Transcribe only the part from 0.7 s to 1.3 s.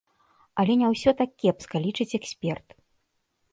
не ўсё так